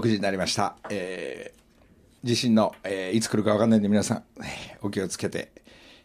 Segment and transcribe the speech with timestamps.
[0.00, 0.76] 6時になりました。
[0.88, 4.24] えー、地震の、えーいつ来るか分かんないんで皆さん、
[4.80, 5.52] お気をつけて、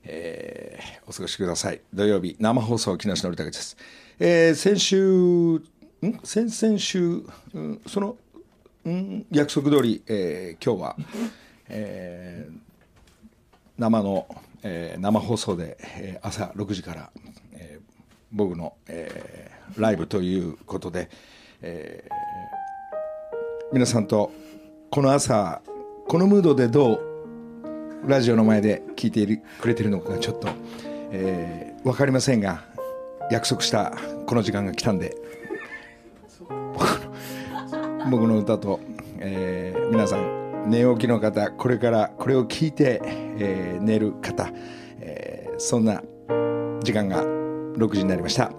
[0.03, 1.79] えーお過ごしください。
[1.93, 3.77] 土曜日、生放送、木梨憲武です。
[4.19, 5.63] えー先週、ん？
[6.23, 7.23] 先々週、
[7.53, 8.17] うんその、
[8.89, 10.97] ん約束通り、えー今日は、
[11.69, 12.57] えー
[13.77, 14.27] 生の、
[14.63, 17.11] えー生放送で、えー朝6時から、
[17.53, 17.95] えー
[18.33, 21.09] 僕の、えーライブということで、
[21.61, 22.34] えー
[23.73, 24.31] 皆さんと
[24.89, 25.61] この朝
[26.07, 27.01] このムードでどう
[28.05, 30.47] ラジオの前で聞いているくれてるのかちょっと、
[31.11, 32.63] えー、分かりませんが
[33.31, 35.15] 約束したこの時間が来たんで
[38.11, 38.79] 僕の歌と、
[39.19, 44.49] えー皆さん寝起きの方これからこれを聞いて、えー寝る方、
[44.99, 46.01] えーそんな
[46.81, 48.51] 時間が6時になりました。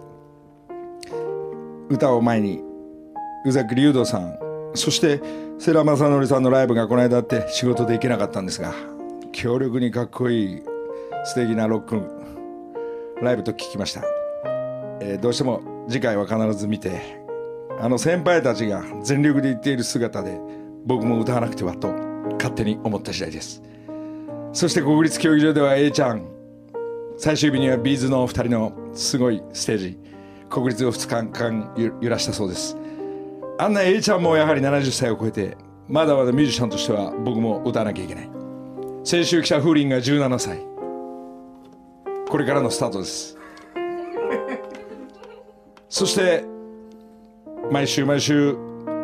[1.88, 2.62] 歌を前に
[3.44, 4.45] 宇崎竜童さん
[4.76, 5.20] そして
[5.58, 8.74] 世良正則さんのライブがこの間あって仕事で行けなかったんですが
[9.32, 10.62] 強力にかっこいい
[11.24, 12.00] 素敵なロック
[13.22, 14.02] ライブと聞きました、
[15.00, 17.26] えーどうしても次回は必ず見て
[17.78, 20.40] あの先輩たちが全力で言っている姿で
[20.86, 21.92] 僕も歌わなくてはと
[22.38, 23.62] 勝手に思った次第です。
[24.52, 26.26] そして国立競技場では A ちゃん。
[27.18, 29.98] 最終日にはビーズの2人のすごいステージ。
[30.48, 32.76] 国立を2日間揺らしたそうです。
[33.58, 35.56] あんな A ちゃんもやはり70歳を超えて
[35.88, 38.30] まだまだミュージシャンとしては僕も歌わなきゃいけない。
[39.04, 40.58] 先週来た風鈴が17歳。
[42.28, 43.38] これからのスタートです。
[45.88, 46.44] そして
[47.70, 48.56] 毎週毎週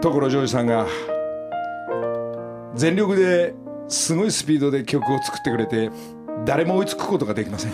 [0.03, 0.87] 所ジョージさんが
[2.75, 3.55] 全力で
[3.89, 5.91] すごいスピードで曲を作ってくれて
[6.45, 7.73] 誰も追いつくことができません。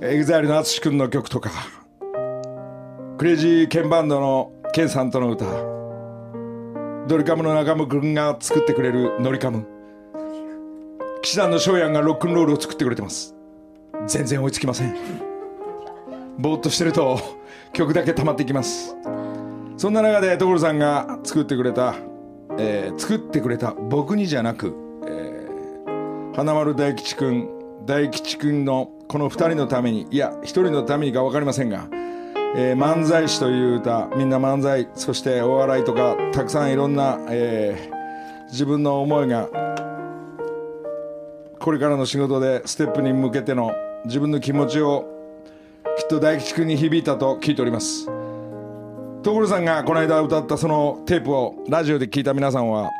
[0.00, 1.50] EXILE の淳君の曲とか
[3.16, 5.44] クレイジーケンバンドのケンさんとの歌。
[7.06, 9.66] ドリカムの中村君が作ってくれるノリカム。
[11.22, 13.36] 騎士団の翔やんがロックンロールを作ってくれてます。
[14.06, 14.96] 全然追いつきません。
[16.38, 17.20] ぼーっとしてると
[17.72, 18.96] 曲だけ溜まってきます。
[19.76, 21.94] そんな中で所さんが作ってくれた、
[22.58, 24.74] えー作ってくれた僕にじゃなく、
[25.06, 27.48] えー花丸大吉くん。
[27.86, 31.86] 大吉くんのこの2人のためにいや1人のためにか分かりませんが
[32.56, 37.94] 「えー漫才師」という歌みんな漫才そしてお笑いとかたくさんいろんな、えー
[38.50, 39.48] 自分の思いが
[41.58, 43.72] これからの仕事でステップに向けての
[44.04, 45.08] 自分の気持ちを
[45.98, 48.06] きっと大吉くんに響いたと聞いております。
[49.24, 52.90] 所さんがこの間歌ったそのテープをラジオで聞いた皆さんは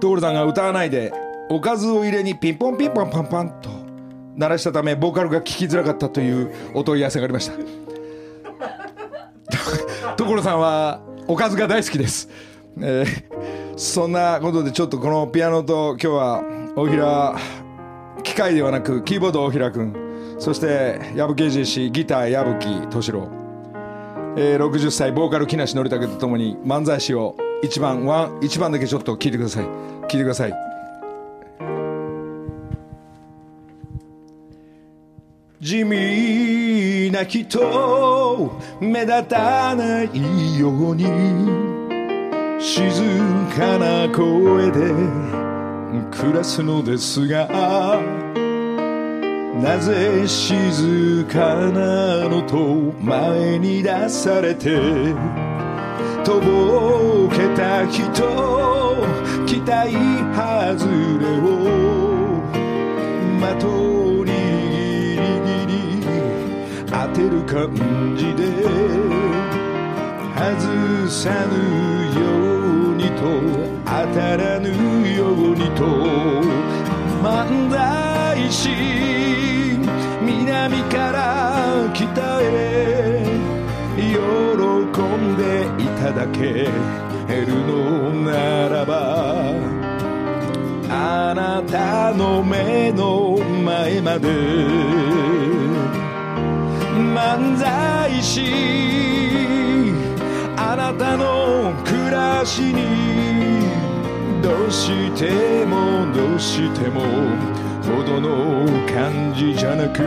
[0.00, 1.12] 所さんが歌わないで
[1.48, 3.70] おかずを入れにピンポンピンポンパンパンと
[4.36, 7.89] 鳴らしたためボーカルが聞きづらかったというお問い合わせがありました。
[10.16, 12.28] 所さんはおかずが大好きです、
[12.80, 16.44] えーそんなことでちょっとこのピアノと今日は
[16.76, 17.34] 大平
[18.22, 19.96] 機械ではなくキーボード大平君
[20.38, 23.30] そして矢吹圭司ギター矢吹敏郎
[24.36, 29.64] えー60歳ボーカル木梨憲武とともに漫才師を一番ワン一番だけちょっと聞いてください。
[29.64, 30.54] 聞いてください。
[35.60, 41.04] 地味な人目立たないように
[42.60, 42.90] 静
[43.56, 44.94] かな声で
[46.10, 47.48] 暮らすのですが
[49.62, 52.56] なぜ静かなのと
[53.02, 54.78] 前に出されて
[56.24, 58.02] とぼけた人
[59.46, 59.92] 期待
[60.34, 60.86] 外
[61.18, 61.26] れ
[61.56, 61.59] を
[67.12, 67.74] てる感
[68.16, 68.62] じで
[70.36, 71.54] 外さぬ
[72.18, 72.22] よ
[72.92, 73.20] うにと
[73.84, 74.68] 当たらぬ
[75.14, 75.84] ようにと
[77.22, 78.70] 漫才師
[80.22, 83.24] 南から北へ
[83.96, 86.68] 喜んでいただけ
[87.34, 89.52] るのならば
[90.88, 94.28] あなたの目の前まで
[97.14, 98.40] 漫才師。
[100.56, 103.40] あなたの暮らしに。
[104.42, 107.02] どうしてもどうしても
[107.82, 110.02] ほどの感じじゃなく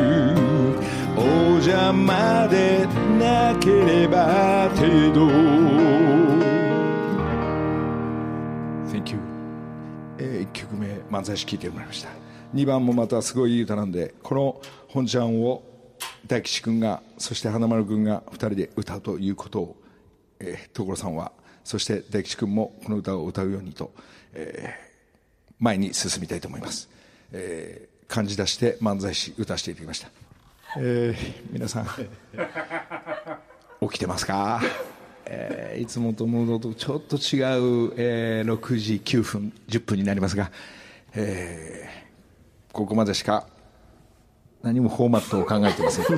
[1.16, 1.22] お
[1.56, 2.88] 邪魔で
[3.20, 5.28] なければ程度
[8.92, 9.20] Thank you.
[10.18, 12.10] えー、1曲目漫才師聴いてもらいました。
[12.56, 15.64] 2番もまたすごいいい歌なんでこの本ちゃんを
[16.28, 19.76] 大吉君がそして花丸君が2人で歌うということを、
[20.40, 21.32] えー、所さんは
[21.64, 23.92] そして大吉君もこの歌を歌うようにと、
[24.34, 26.90] えー、前に進みたいと思います、
[27.32, 30.10] えー、感じ出して漫才師歌していただきました、
[30.78, 31.86] えー、皆さん
[33.88, 34.62] 起きてますか？
[35.26, 37.40] えー、いつもとムードとちょっと違
[37.88, 40.52] う、えー、6時9分10分になりますが、
[41.16, 43.48] えー、ここまでしか
[44.64, 46.06] 何もフォーマットを考えてません、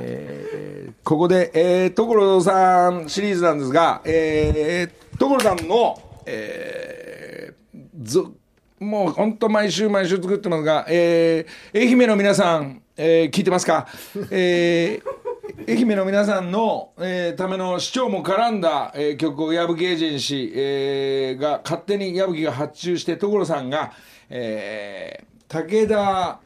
[0.00, 8.32] えー、ここで、えー、所さんシリーズなんですが、えー、所さんの、えー、
[8.80, 13.86] もう本当毎週毎週作ってますが、えー、愛媛の皆さん、えー、聞いてますか、
[14.30, 15.18] えー
[15.66, 23.92] 愛媛の皆さんの、えー、ための市長も絡んだ、えー、曲を矢吹エージェンシー、えー、が勝手に矢吹が発注して所さんが、
[24.30, 26.40] えー、武田、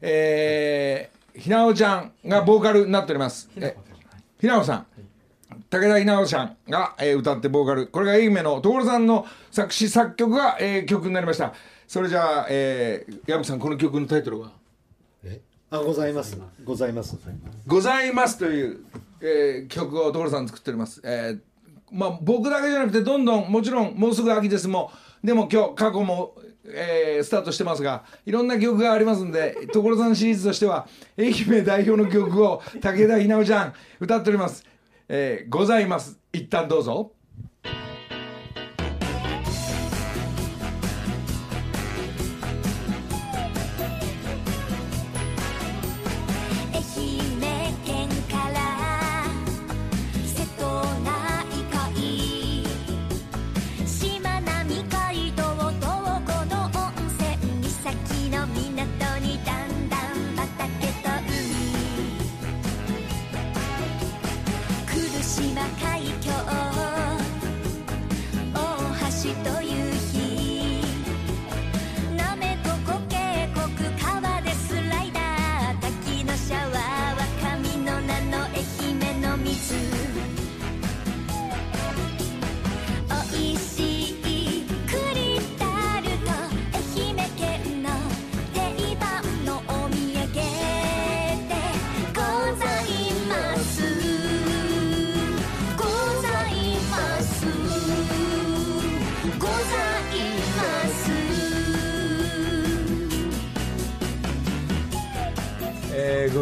[0.00, 3.48] えー、ひなおちゃんがボーカルになっております。
[4.40, 4.86] ひなおさん。
[5.70, 7.86] 武田ひなおちゃんが、えー、歌ってボーカル。
[7.86, 11.54] これが愛媛の所さんの作詞作曲が、えー、曲になりました。
[11.86, 14.50] それじゃあ、えー、矢吹さん、この曲のタイトルは？
[15.70, 17.16] あございますございます
[17.66, 18.84] ございますという、
[19.22, 21.40] えー、曲を所さん作っております、えー、
[21.90, 24.92] まあ僕だけじゃなくてどんどんもちろんもうすぐ秋ですも
[25.24, 26.34] でも今日過去も
[26.64, 30.86] えー、スタートしてますがいろんな曲がありますんで 所さんシリーズとしては
[31.18, 34.64] 愛媛代表の曲を武田ひなおちゃん歌っております、
[35.08, 36.18] えー、ございます。
[36.32, 37.12] 一旦どうぞ。
[65.32, 65.91] しばか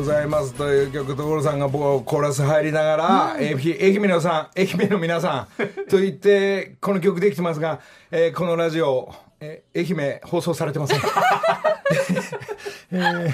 [0.01, 7.81] ございますという曲所さんがコーラス入りながら、うん、え愛媛のさん愛媛の皆さん と言ってこの曲できてますが、
[8.11, 11.01] えー、このラジオ、えー、愛媛放送されてません。
[12.93, 13.33] えー、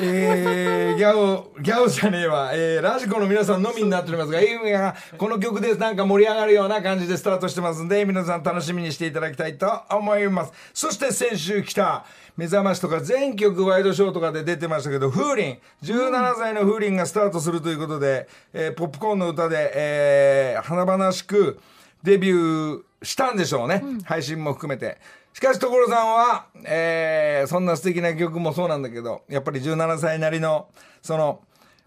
[0.00, 10.52] えー、ギャオ、ギャオじゃねえわ、えー、ラジコの皆さんのみになっておりますが、がこの曲でなんか盛り上がるような感じでスタートしてますんで、皆さん楽しみにしていただきたいと思います。
[10.72, 12.04] そして先週来た、
[12.36, 21.58] 目覚ましとか全曲ワイドショーとかで出てましたけど、風鈴、17歳の風鈴がスタートするということで、えー、ポップコーンの歌で、えー、華々しく
[22.04, 23.80] デビューしたんでしょうね。
[23.82, 24.98] うん、配信も含めて。
[25.38, 30.66] しかし所さんは、えー、そんな素敵な曲もそうなんだけど、やっぱり17歳なりの、
[31.00, 31.42] その、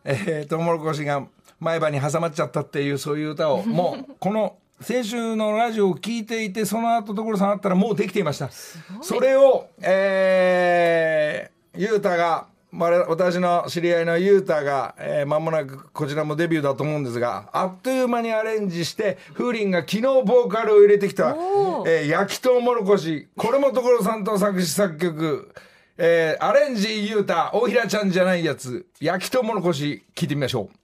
[0.05, 1.27] えー、トウモロコシが
[1.59, 8.49] 前歯に挟まっちゃったっていうそういう歌を、 もう、この先週のラジオを聞いていてその後所さんあったらもうできていました。
[9.01, 21.31] それをえー、ゆうたが私の知り合いのゆうたが、えー、間もなくこちらもデビューだと思うんですがあっという間にアレンジして風鈴が昨日ボーカルを入れてきた、
[21.85, 25.53] えー、焼きとうもろこしこれも所さんと作詞作曲
[26.03, 30.81] えー、アレンジゆうた大平ちゃんじゃないやつ焼きとうもろこし聞いてみましょう。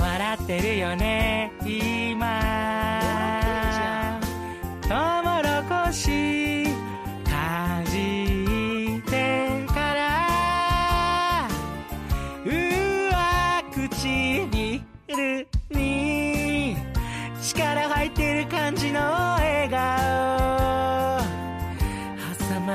[0.00, 2.68] 笑ってるよね今。
[4.82, 6.37] トウモロコシ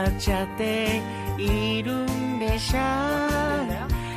[0.03, 1.01] 挟まっちゃって
[1.37, 2.79] いるんでしょ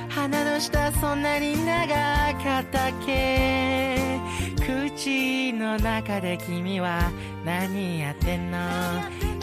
[0.08, 1.94] 鼻の下そんなに長
[2.42, 4.18] かったっけ？
[4.58, 7.12] 口の中で君は
[7.44, 8.58] 何やってんの？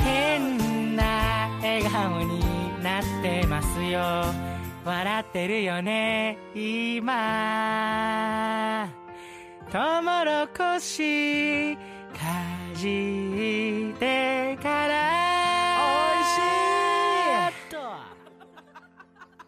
[0.04, 2.42] 変な笑顔に
[2.84, 4.02] なってますよ。
[4.84, 7.06] 笑ってるよね今。
[9.72, 11.80] トウモロコシか
[12.76, 15.23] じってから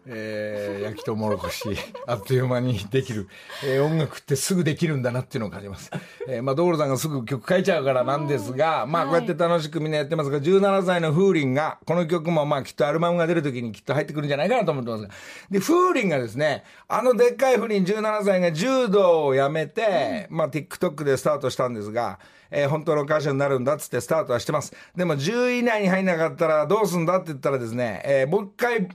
[0.08, 1.64] えー、焼きとうもろこし
[2.06, 3.28] あっという間にできる、
[3.64, 5.90] えー音楽ってすぐできるんだなっていうのを感じます、
[6.28, 15.10] えーまあ所さんがすぐ曲書いちゃうからなんですが、まあこうやって楽しくみんなやってますが17歳の風鈴がこの曲もまあきっとアルバムが出る時にきっと入ってくるんじゃないかなと思ってますが。
[15.50, 22.18] で風鈴がですねあのでっかい風鈴17歳が柔道をやめて、まあ TikTok でスタートしたんですが
[22.50, 24.72] えー本当の歌手になるんだっつってスタートはしてます。
[24.94, 28.88] でも10位以内に入んなかったらどうすんだって言ったらですね、えーもう一回、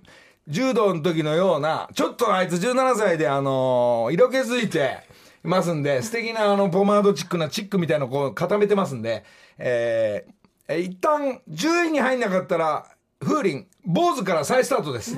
[0.52, 5.00] 柔道の時のような、ちょっとあいつ17歳であのー色気づいて
[5.44, 9.24] いますんで、素敵なあのポマードチックなチックみたいなのをこう固めてますんで、
[9.58, 10.32] えー
[10.68, 12.86] えー一旦10位に入んなかったら、
[13.20, 15.16] 風鈴、坊主から再スタートです。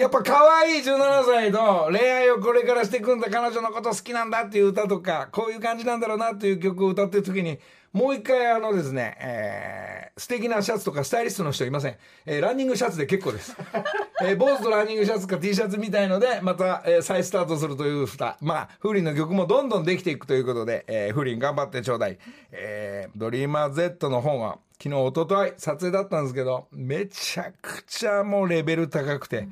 [0.00, 7.58] やっぱ可愛い17歳の恋愛をこれからしていくんだ彼女のこと好きなんだっていう歌とかこういう感じなんだろうなっていう曲を歌ってる時に
[7.92, 13.56] もう一回あのですね、えー素敵なシャツとかスタイリストの人いません、えーランニングシャツで結構です、
[14.20, 22.18] えー、坊主とランニングシャツか T シャツみたいのでまた、えー再スタートするという歌まあ風鈴の曲もどんどんできていくということで、えー、風鈴頑張ってちょうだい、
[22.50, 29.48] えードリーマー Z の方が昨日一昨日撮影だったんですけどめちゃくちゃもうレベル高くて、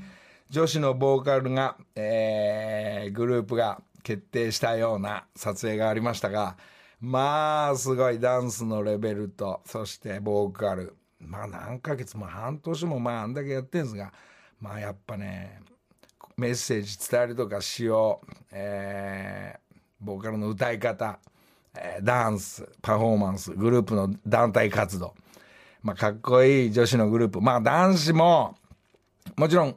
[0.50, 6.56] 女子のボーカルが、えーグループが決定したような撮影がありましたが
[7.00, 10.96] まあすごいダンスのレベルとそしてボーカル。
[11.20, 14.12] まあ何ヶ月も半年もまああんだけやってるんですが
[14.60, 15.60] まあやっぱね
[16.36, 19.66] メッセージ伝えるとかしよう、えー
[19.98, 21.18] ボーカルの歌い方、
[21.74, 25.14] えーダンスパフォーマンスグループの団体活動。
[25.82, 27.40] まあかっこいい女子のグループ。
[27.40, 28.56] まあ男子も
[29.36, 29.76] もちろん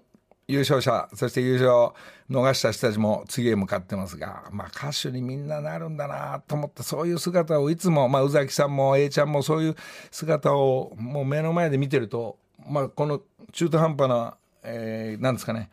[0.49, 1.93] 優勝者そして優勝
[2.29, 9.75] 逃した人たちも次へ向かってますが、まあ、歌手にみんななるんだなと思ってそういう姿をいつも、まあ、宇崎さんも A ちゃんもそういう
[10.09, 15.69] 姿をもう目の前で見てると、まあ、この中途半端な、えーなんですかね、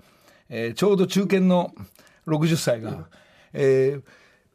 [0.51, 1.75] えーちょうど中堅の
[2.27, 3.09] 60歳が、
[3.55, 4.03] えー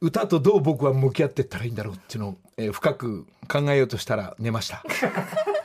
[0.04, 4.84] 歌とどう僕は向き合っていったらいいんだろうっていうのを、えー深く考えようとしたら寝ました。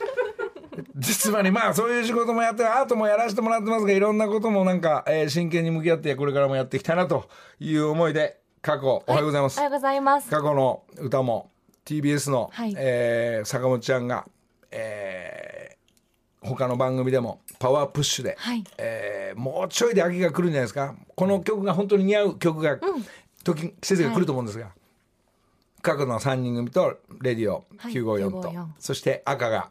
[1.01, 7.29] つまりまあそういう仕事もやってアートもやらせてもらってますがいろんなこともなんか、えー真剣に向き合ってこれからもやっていきたいなと
[7.61, 10.29] いう思いで過去おはようございます、おはようございます。
[10.31, 11.51] 過去の歌も
[11.85, 12.75] TBS の、はい。
[12.77, 14.27] えー坂本ちゃんが、
[14.71, 15.77] えー
[16.43, 18.63] 他の番組でもパワープッシュで、はい。
[18.79, 20.95] えーもうちょいで秋が来るんじゃないですか。
[21.15, 22.79] この曲が本当に似合う曲が、
[23.45, 24.71] 時季節が来ると思うんですが、
[25.83, 27.93] 過去の3人組とレディオはい。
[27.93, 29.69] 954と、954そして赤が、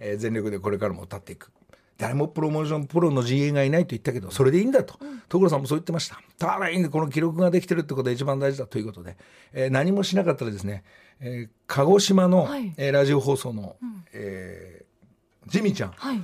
[0.00, 1.50] えー全力でこれからも歌っていく。
[1.98, 6.20] 誰もプロモーションプロの陣営がいないと言ったけどそれでいいんだと、所さんもそう言ってました。
[6.38, 9.16] ただいいんでこの記録ができてるってことが一番大事だということで、
[9.52, 10.84] えー何もしなかったらですね、
[11.20, 12.72] えー鹿児島の、はい。
[12.76, 13.76] えーラジオ放送の、
[14.12, 15.92] えージミちゃん。
[15.96, 16.22] はい。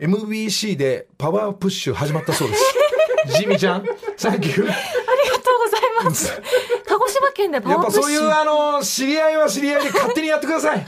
[0.00, 2.64] MBC でパワープッシュ始まったそうです。
[3.38, 3.84] ジミちゃん
[4.16, 4.62] サンキュー。
[4.62, 6.40] ありがとうございます。
[6.86, 8.02] 鹿児島県でパやっぱワープッシュ。
[8.02, 10.86] そういうあの知り合いは知り合いで勝手にやってください。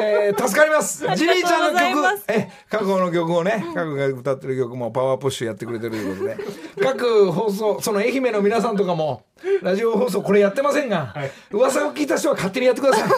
[0.00, 1.04] えー助かります。
[1.16, 2.22] ジミーちゃんの曲。
[2.28, 6.36] え過去の曲をね、過去が歌ってる曲もパワープッシュやってくれてるということで、
[6.82, 9.22] 各放送その愛媛の皆さんとかも
[9.62, 11.14] ラジオ放送これやってませんが、
[11.50, 13.10] 噂を聞いた人は勝手にやってください。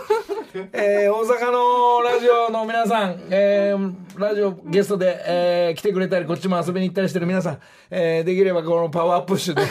[0.54, 9.62] えー大阪のラジオの皆さん、えーラジオゲストで、えー来てくれたりこっちも遊びに行ったりしてる皆さん、えーできればこのパワープッシュで、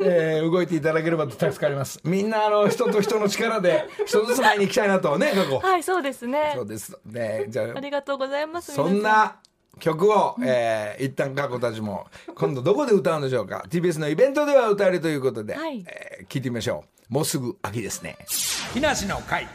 [0.00, 2.00] えー動いていただければと助かります。
[2.04, 5.58] みんなあの人と人の力で一つずつ前に行きたいなとね過去。
[5.58, 6.52] はい、そうですね。
[6.54, 6.62] そ。
[6.62, 6.96] うです。
[7.06, 8.74] ねじゃあありがとうございます。
[8.74, 9.36] そんな
[9.80, 13.64] 曲を、えー一旦過去たちも今度どこで歌うんでしょうか。
[13.70, 15.82] TBS のイベントでは歌えるということで、はい。
[15.88, 17.14] えー聞いてみましょう。
[17.14, 18.18] もうすぐ秋ですね。
[18.74, 19.46] 木梨の会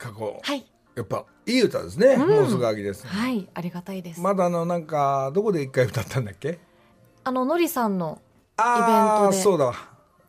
[0.00, 0.66] 過去、はい。
[0.96, 4.20] やっぱいい歌ですね、もうすぐ秋です、はい、ありがたいです。
[4.20, 6.58] まだあのなんかどこで一回歌ったんだっけ？
[7.22, 8.20] あののりさんの
[8.58, 9.42] イベントで。
[9.42, 9.72] そうだ。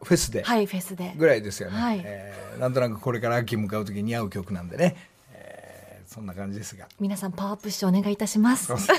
[0.03, 0.43] フェスで。
[0.43, 1.13] はいフェスで。
[1.17, 2.01] ぐらいですよね、はい。
[2.03, 4.97] えーなんとなくこれから秋向かう時に合う曲なんでね、
[5.33, 6.87] えーそんな感じですが。
[6.99, 8.65] 皆さんパワープッシュお願いいたします。
[8.67, 8.97] そうですね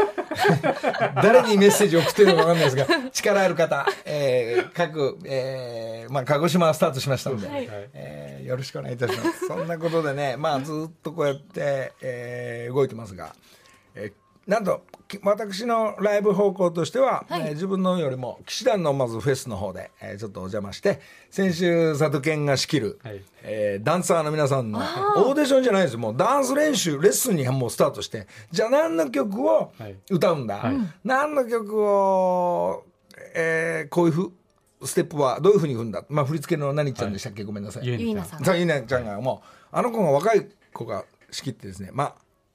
[1.22, 7.68] 誰にメッセージを送ってるのか分かんないですが力ある方、えー各、えーまあ、鹿児島はスタートしましたので、はい。
[7.94, 9.46] えーよろしくお願いいたします。
[9.46, 13.34] そんなことでね、まあ、ずっとこうやって、えー動いてますが、
[13.94, 17.40] えーなんとき私のライブ方向としては、はい。
[17.42, 23.22] えー自分のよりも騎士団のまずフェスの方で、えーちょっとお邪魔して先週佐渡健が仕切る、はい。
[23.42, 25.98] えーダンサーの皆さんのオーディションじゃないですよ。
[26.00, 29.94] もうダンス練習レッスンにもうスタートしてじゃあ何の曲をはい。
[30.10, 30.72] 歌うんだ、
[31.04, 32.84] 何の曲を、
[33.34, 34.32] えーこういうふう
[34.86, 37.86] ステップはどういうふうに踏んだ、まあ、振り付けの何ちゃんでしたっけ、ごめんなさい。
[37.86, 41.90] ゆいなちゃんがもうあの子が若い子が仕切ってですね。
[41.92, 42.14] まあ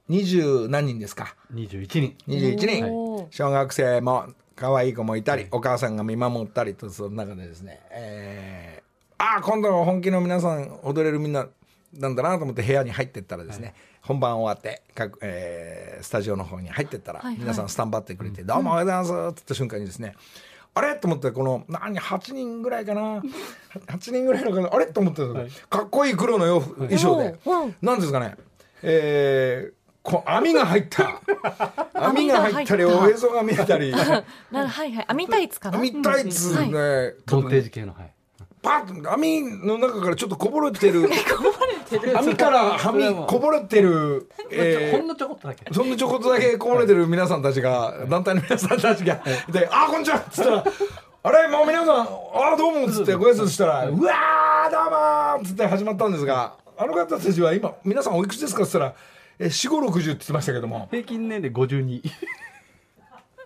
[0.10, 2.16] 二十何人ですか？21人。
[2.28, 3.28] 21人。
[3.32, 4.26] 小学生も
[4.56, 11.48] 可愛い子もいたり、お母さんが見守ったりとその中でですね、えー、ああ今度は本気の皆さん踊れるみんな
[11.94, 17.40] なんだなと思って部屋に入ってったらですね、本番終わって各、えースタジオの方に入ってったら、はいはい。
[17.42, 20.16] 皆さんスタンバってくれて「どうもおはようございます」って言った瞬間にですね
[20.74, 20.96] あれ？
[20.96, 23.22] と思ってこの何8人ぐらいかな？
[23.88, 24.70] 8人ぐらいのかな？
[24.74, 24.86] あれ？
[24.88, 27.36] と思ってたんですけどかっこいい黒の洋服衣装で。
[27.46, 28.36] おうおうなんですかね？
[28.82, 31.22] えーこう 網が入った。
[31.94, 33.92] 網が入ったりおへそが見えたり。
[34.52, 35.06] なはいはい。
[35.08, 35.78] 網タイツかな？
[35.80, 38.12] 網タイツはいねボンテージ系のはい。
[38.62, 41.10] パッと網の中からちょっとこぼれてる。
[42.18, 45.64] 網から網こぼれてる、えーほんのちょこっとだけ。
[45.74, 50.18] そんなちょこっとだけこぼれてる皆さんたちが、団体の皆さんたちが、で、あ、こんにちは。
[50.18, 50.64] っつったら、
[51.24, 52.06] あれ、もう皆さん、あ、
[52.58, 58.64] どうもっつってご挨拶したら、うわー、どうもーっつって始まったんですが、あの方たちは今、皆さんおいくつですか？
[58.64, 58.94] っつったら、
[59.40, 62.02] え、4、5、60って言ってましたけども、 平均年齢52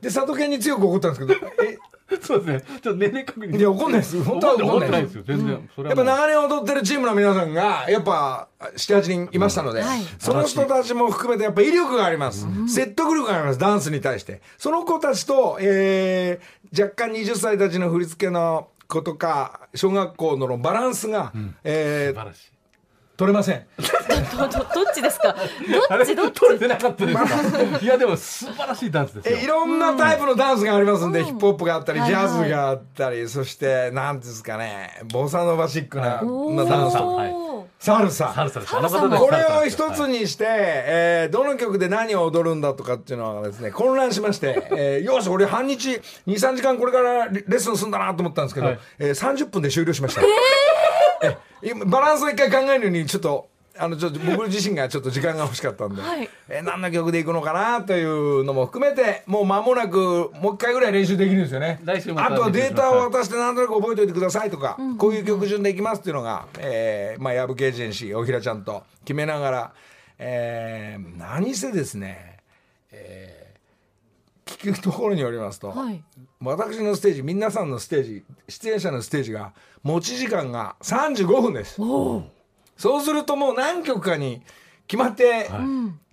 [0.02, 1.78] で、佐渡県に強く怒ったんですけど、え、
[2.22, 2.80] そうですね。
[2.82, 3.58] ちょっと年齢確認。
[3.58, 4.22] いや怒んないです。
[4.24, 5.24] 本当は怒んない怒ってないですよ。
[5.26, 5.70] 全然。
[5.76, 10.02] それやっぱ長年踊ってるチームの皆さんがやっぱ78人いましたので、はい。
[10.20, 13.60] その人たちも含めてやっぱ威力があります、説得力があります。
[13.60, 14.42] ダンスに対して。
[14.58, 21.32] その子たちと、えー若干20歳たちの振り付けの子とか小学校のバランスが、
[21.64, 22.53] えー素晴らしい
[23.16, 23.66] 取れません。
[24.36, 25.36] どどどっちですか？
[25.90, 26.40] どっちどっち？
[26.40, 27.80] 取れてなかったですか？
[27.80, 29.38] いやでも素晴らしいダンスですよ。
[29.40, 31.26] えいろんなタイプのダンスがありますんで、うん。
[31.26, 36.56] ヒップホップがあったり、はいジャズがあったりそして何ですかねボサノバシックなおー。
[36.56, 36.98] なダンス
[37.80, 38.34] サルサ。
[38.34, 38.72] サルサです。
[38.72, 48.80] サルサもこれを一つにして、えーどの曲で何を踊るんだとかっていうのがですね混乱しまして、えーよし俺半日23時間これからレレッスンするんだなと思ったんですけど、はい。
[49.00, 50.32] えー30分で終了しました、え今
[51.86, 56.30] バランスを一回考えるのにちょっとあのちょっと僕自身がちょっと時間が欲しかったんで、はい。
[56.48, 61.80] えー何の曲でいくのかなというのも含めてもう間もなくもう一回ぐらい練習できるんですよね。
[62.18, 69.74] あとはデータを渡して何となく覚えておいてくださいとか、こういう曲順でいきますっていうのが、えーまあ、矢吹エージェンシー大平ちゃんと決めながら、
[70.20, 72.38] えー何せですね、
[72.92, 73.44] えー
[74.46, 76.04] 聞くところによりますと、はい。
[76.40, 81.76] 私のステージ皆さんのステージ出演者のステージが持ち時間が35分です。
[81.76, 84.42] そうするともう何曲かに
[84.88, 85.50] 決まって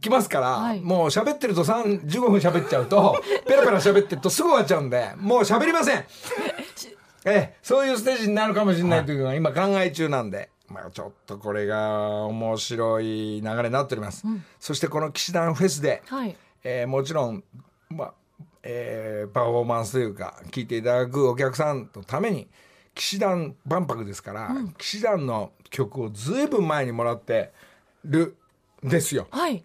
[0.00, 0.80] きますから、はい。
[0.80, 6.04] もう喋ってると3 15分喋っちゃうと ペラペラ喋ってるとすぐ終わっちゃうんでもう喋りません。
[7.26, 14.24] ええそういうステージになるかもしれないというのが今考え中なんで、まあ、ちょっとこれが面白い流れになっております、
[14.58, 16.36] そしてこの騎士団フェスで、はい。
[16.64, 17.44] えーもちろん、
[17.90, 18.14] まあ
[18.62, 22.48] えーパフォーマンスというか聞いていただくお客さんのために
[22.94, 27.52] 騎士団万博ですから、騎士団の曲をずいぶん前にもらって
[28.04, 28.36] る
[28.84, 29.28] んですよ。
[29.30, 29.62] はい。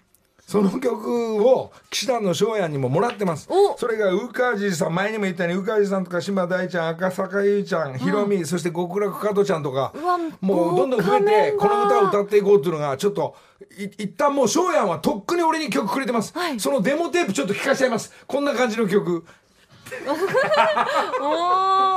[0.48, 3.48] その曲を騎士団の翔也にももらってます。
[3.50, 3.76] お。
[3.78, 9.92] それが宇梶さん前にも言ったように宇梶さんとか島大ちゃん赤坂優ちゃんひろみ、そして極楽加藤ちゃんとか
[10.42, 13.36] もうどんどん増えてこの歌を歌っていこうっていうのがちょっと
[13.76, 16.60] い一旦もう翔也はとっくに俺に曲くれてます、はい。
[16.60, 18.14] そのデモテープちょっと聴かせちゃいます。
[18.28, 19.26] こんな感じの曲。
[21.22, 21.95] おお。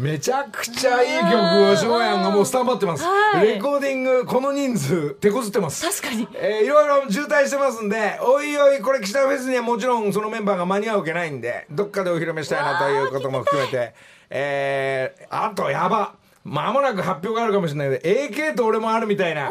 [0.00, 1.34] めちゃくちゃいい曲
[1.72, 3.48] を翔也がもうスタンバってます、はい。
[3.48, 5.86] レコーディングこの人数手こずってます。
[5.86, 6.26] 確かに。
[6.34, 13.94] えーいろいろ渋滞してますんでおいおいこれ岸田フェスにはもちろんそのメンバーが間に合うわけないんでどっかでお披露目したいなということも含めて。
[14.30, 16.14] えーあとやば。
[16.44, 19.50] 間もなく発表があるかもしれないけど AK と俺もあるみたいな。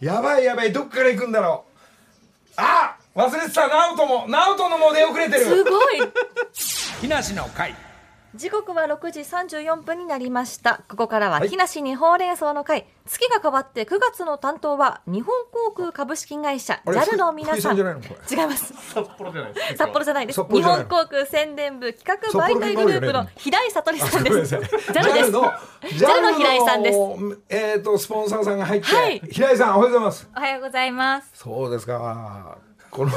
[0.00, 2.52] やばいやばいどっから行くんだろう。
[2.56, 3.68] あ忘れてた。
[3.68, 6.00] 直人も直人のも出遅れてするごい。
[7.02, 7.74] 木梨の会
[8.34, 10.82] 時刻は6時34分になりました。
[10.88, 12.86] ここからははい木梨にほうれん草の会。
[13.04, 17.76] 月が変わって9月の担当は日本航空株式会社 JAL の皆さん。
[17.76, 18.72] 違います。
[18.94, 20.42] 札幌じゃないです札幌じゃないです。
[20.50, 24.56] 日本航空宣伝部企画媒体グループの平井悟さんです。
[24.56, 25.30] JAL です。
[25.30, 25.42] の
[25.82, 26.98] JAL の平井さんです。
[27.50, 31.30] えっ、とスポンサーさんが入って、はい平井さんおはようございますおはようございます。
[31.34, 32.56] そうですか。
[32.90, 33.10] この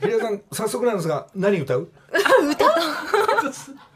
[0.00, 1.88] 平井さん早速なんですが何歌う？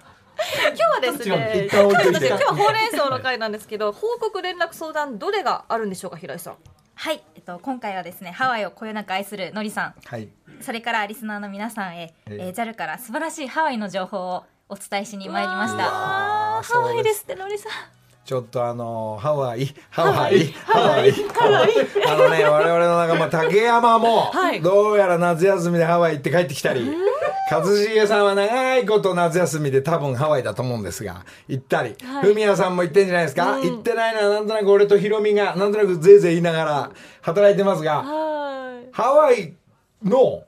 [0.42, 6.56] 今日はですね、今日はほうれん草の会なんですけど、 報告連絡相談どれがあるんでしょうか平井さん。
[6.94, 10.28] はい、えっと今回はですね、ハワイをこよなく愛するのりさん、はい。
[10.60, 12.36] それからリスナーの皆さんへ、ええ。
[12.48, 15.84] えー、JAL から素晴らしいハワイの情報をお伝えしに参りました。
[15.84, 17.72] ハワイですってのりさん。
[18.24, 19.74] ちょっとあのハワイ。
[19.90, 20.46] ハワイ。
[20.64, 21.10] ハワイ。
[21.10, 21.72] ハワイ。
[22.06, 24.62] あのね我々の仲間竹山もはい。
[24.62, 26.88] どうやら夏休みでハワイ行って帰ってきたり
[27.60, 38.02] 一茂さんは長いこと夏休みで多分ハワイだと思うんですが行ったりはいフミヤさんも行ってんじゃないですかうん行ってないのはなんとなく俺とヒロミがなんとなくぜいぜい言いながら働いてますが
[38.92, 39.54] ハワイ
[40.02, 40.44] の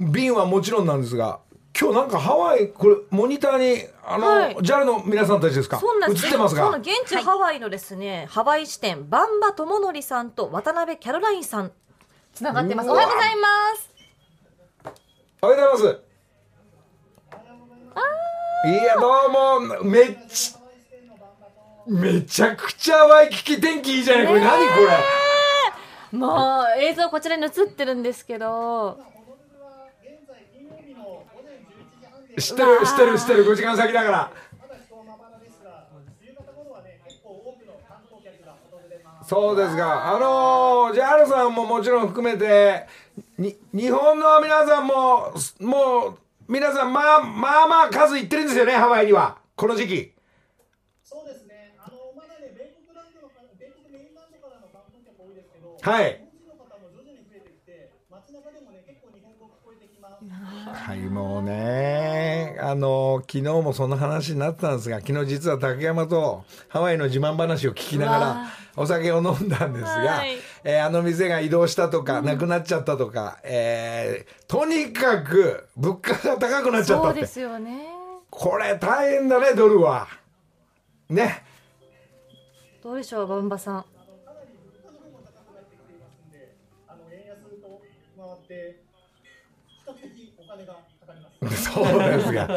[0.00, 1.40] 便はもちろんなんですが
[1.78, 11.70] 今日なんかハワイこれモニターにあの、はい JAL の皆さんたちですかそうな映ってますが現地ハワイのですね、ハワイ支店、バンバ智則さんと渡辺キャロラインさん、
[12.32, 12.90] つながってます。
[12.90, 14.92] おはようございます。
[15.42, 16.07] おはようございます
[18.66, 20.54] いやどうもめっち
[21.86, 24.26] めちゃくちゃワイキキ天気いいじゃない。
[24.26, 24.74] これ何こ
[26.12, 26.18] れ。
[26.18, 28.98] もう、映像こちらに映ってるんですけど、
[32.38, 33.44] 知ってる知ってる知ってる。
[33.46, 34.32] 5時間先だから。
[39.28, 42.86] そうですがあのー、JAL さんももちろん含めて
[43.36, 49.36] に日本の皆さんももう皆さんまあまあまあ数いってるんですよねハワイには。
[49.54, 50.14] この時期。
[51.04, 60.24] そうですね、あのまだね、米国ランドの米国メインランドからの観光客多いですけど、はい日本人の方も徐々に増えてきて、街中でもね、結構日本語聞こえてきます。
[60.86, 62.56] はいもうね。
[62.60, 70.38] あの昨日もその話になってたんですが昨日実は竹山とハワイの自慢話を聞きながらお酒を飲んだんですが、はい。
[70.64, 77.18] えーあの店が移動したとか、なくなっちゃったとか、えーとにかく物価が高くなっちゃったって。
[77.18, 77.88] そうですよね。
[78.30, 80.06] これ大変だねドルは。
[81.10, 81.44] ね。
[82.82, 83.84] どうでしょう、バンバさん。
[90.02, 91.62] 的お金がかかります。
[91.72, 92.48] そうですが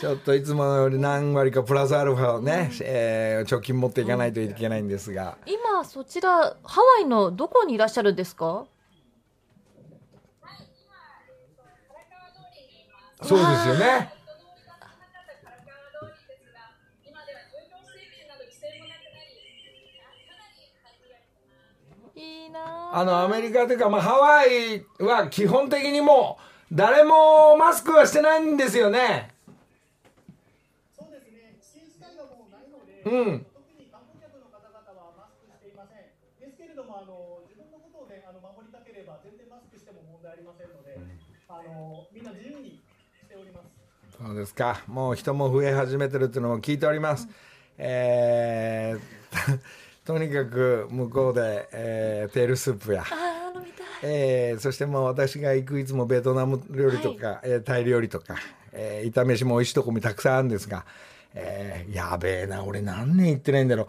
[0.00, 8.66] ちょっといつもより何割かプラスアルファをね、えー貯金持っていかないといけないんですが、今、そちら、ハワイのどこにいらっしゃるんですか？
[13.22, 14.12] そうですよね。
[22.54, 22.90] あ。
[23.00, 29.30] あのアメリカというか、まあ、ハワイは基本的にもう誰もマスクはしてないんですよね。
[30.98, 33.46] そうですね、うないので、うん。
[33.54, 36.10] 特に観光客の方々はマスクしていません。
[36.42, 40.98] ですけれども、あの自分のことをね、あの守りたければ、全然マスクしても問題ありませんので、
[41.46, 42.82] あのみんな自由に
[43.14, 43.70] しております。
[44.18, 44.82] そうですか。
[44.90, 47.28] もう人も増え始めてるっていうのも聞いております、
[47.78, 49.60] えー
[50.06, 53.04] とにかく向こうで、えーテールスープや
[54.02, 58.36] えーそしてもう私が行くいつもベトナム料理とか、えータイ料理とか、
[58.72, 60.84] えー炒め飯も美味しいとこもたくさんあるんですが、
[61.34, 63.86] えーやべえな俺何年行ってないんだろう。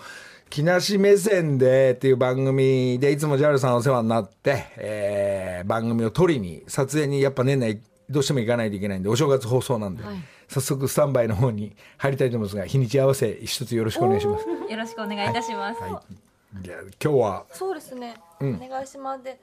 [0.50, 10.16] 木梨目線でっていう番組でいつも JAL さんお世話になって、えー番組を撮りに撮影にやっぱ年内どうしても行かないといけないんでお正月放送なんで、はい。
[10.48, 14.46] 早速スタンバイの方に入りたいと思いますが日にち合わせ一つよろしくお願いします。
[14.48, 15.82] よろしくお願いいたします。
[15.82, 15.92] はい、
[16.66, 16.70] い。
[16.70, 18.56] や今日はそうですね、うん。
[18.56, 19.24] お願いします。
[19.24, 19.38] で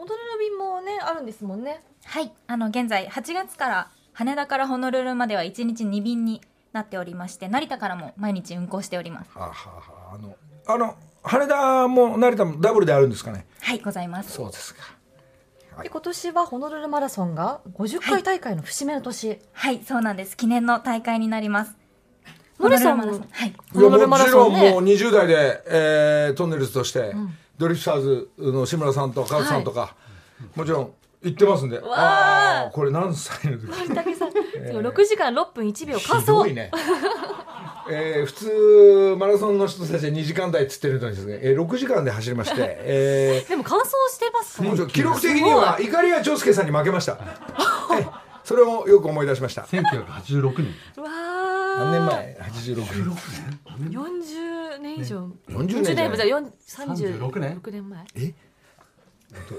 [0.00, 6.40] ホノルル便もねあるんですもんねはい、あの現在8月から羽田からホノルルまでは1日2便に
[6.72, 9.30] なっておりまして、成田からも毎日運航しております。
[9.36, 10.36] はあはあはああの
[10.66, 13.44] あの羽田も成田もダブルであるんですかね？
[13.60, 14.32] はい、ございます。
[14.32, 14.80] そうですか。
[14.80, 20.36] はいで今年はホノルルマラソンが50回大会の節目の年、はい、そうなんです。
[20.36, 21.76] 記念の大会になります。
[22.58, 23.54] ノルルマラソンはい。
[23.72, 27.14] ホノルルマラソンねもう20代で、えートンネルズとして、
[27.60, 29.94] ドリフターズの志村さんとカズさんとか、
[30.56, 30.92] もちろん
[31.22, 31.78] 行ってますんで。
[31.78, 33.66] わああーこれ何歳の時？
[33.66, 36.70] 森武さん、6時間6分1秒完走ひどいね。
[37.90, 47.18] えー普通マラソンの人たちは2時間台っつってるのにですね、えー6時間で走りまして、え でも完走してますね記録的には怒りや長介さんに負けました、
[47.98, 48.10] えー
[48.42, 49.62] それをよく思い出しました。
[49.62, 50.74] 1986年。
[50.96, 51.08] うわ
[51.78, 52.76] 何年前？86
[53.78, 53.90] 年。
[53.90, 54.49] 40
[54.96, 55.32] 年以上。
[55.48, 56.08] 40 40年じゃない。
[56.10, 56.40] 年じゃあ
[56.86, 57.58] 36年。
[57.60, 58.04] 36年前。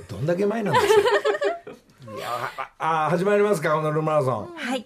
[0.07, 1.01] どどんだけ前なんですか
[2.13, 2.27] いや
[2.77, 4.53] ああ始まりますかホノルルマラソン。
[4.55, 4.85] はい。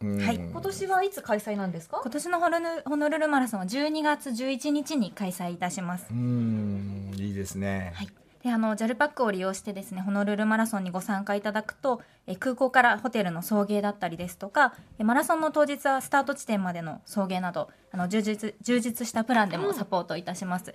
[0.00, 0.18] うん。
[0.18, 0.36] はい。
[0.36, 2.00] 今年はいつ開催なんですか？
[2.02, 6.06] 今年のホノルホノルルマラソンは12月11日に開催いたします。
[6.10, 7.12] うーん。
[7.16, 8.08] いいですね、はい。
[8.42, 20.74] で、あの JAL パックを利用してですね、ホノルルマラソンにご参加いただくと、え空港からホテルの送迎だったりですとか、えマラソンの当日はスタート地点までの送迎など、あの充実充実したプランでもサポートいたします。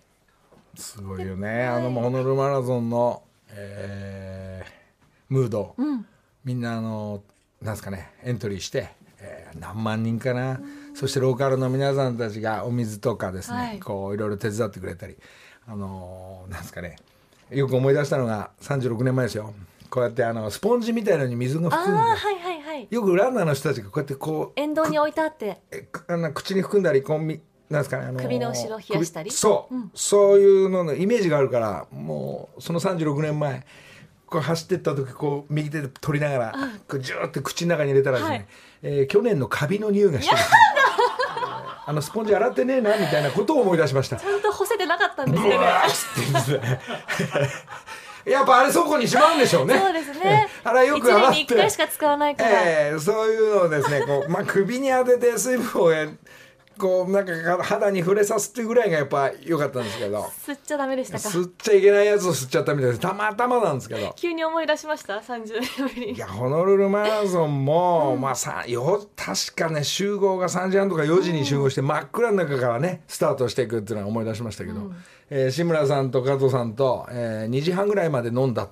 [0.75, 1.65] すごいよね。
[1.65, 5.75] あのホノルルマラソンの、えームード、
[6.45, 7.21] みんなあの
[7.61, 10.61] なんですかねエントリーして、えー何万人かな、
[10.93, 13.79] そしてローカルの皆さんたちがお水とかですね、はい。
[13.79, 15.17] こういろいろ手伝ってくれたり
[15.67, 16.95] あのーなんですかね
[17.51, 19.53] よく思い出したのが36年前ですよ。
[19.89, 22.87] こうやってあのスポンジみたいのに水が含んではいはいはい。
[22.89, 25.61] よくランナーの人たちがこうやってこう沿道に置いてあって。
[26.07, 29.29] あの口に含んだりこうみなんですかね、あのー首の後ろ冷やしたり。
[29.29, 33.65] 首そう、そういうののイメージがあるからもうその36年前
[34.25, 36.53] こう走ってった時こう右手で取りながら
[36.87, 38.47] こうジューって口の中に入れたらですね、はい。
[38.83, 40.41] えー去年のカビの匂いがしてる。
[41.89, 44.17] あのスポンジ洗ってねえなみたいなことを思い出しました
[45.23, 46.81] ったんですうねわーっつってですね。
[48.31, 49.79] やっぱあれ倉庫にしまうんでしょうね。
[49.79, 50.47] そうですね。
[50.63, 51.39] あれよ一く洗って。
[51.39, 56.09] 一回しか使わないから、ええそういうのをですねこう、まあ、首に当てて水分をえ
[56.77, 60.21] こうなんか肌に触れさすっていうぐらいがやっぱ良かったんですけど。
[60.45, 61.29] 吸っちゃダメでしたか？
[61.29, 64.13] 吸っちゃいけないやつを吸っちゃったみたいですたまたまなんですけど。
[64.15, 66.11] 急に思い出しました？30年ぶりに。
[66.13, 74.91] いやホノルルマラソンも、まあさよ確かね集合が3時半とか4時に集合して、真っ暗の中からねスタートしていくっていうのは思い出しましたけど、
[75.29, 78.69] えー志村さんと加藤さんと、えー2時半ぐらいまで飲んだっ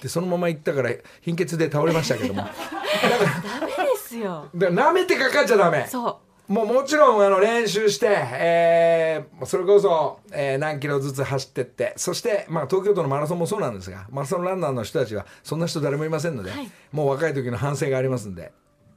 [0.00, 0.90] てそのまま行ったから
[1.22, 2.42] 貧血で倒れましたけども。
[3.02, 4.48] ダメですよ。
[4.54, 5.86] だから舐めてかかっちゃダメ。
[5.88, 16.70] そもうもちろんあの練習して、えーそれこそ、えー何キロずつ走ってってそして、まあ、東京都のマラソンもそうなんですがマラソンランナーの人たちはそんな人誰もいませんので、はい。
[16.92, 18.52] もう若い時の反省がありますんで